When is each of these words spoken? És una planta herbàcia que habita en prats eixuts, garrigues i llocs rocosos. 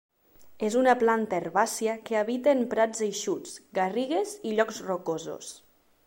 És 0.67 0.75
una 0.77 0.93
planta 1.01 1.35
herbàcia 1.39 1.91
que 2.07 2.17
habita 2.21 2.55
en 2.59 2.63
prats 2.71 3.03
eixuts, 3.09 3.53
garrigues 3.81 4.33
i 4.53 4.55
llocs 4.61 4.81
rocosos. 4.89 5.51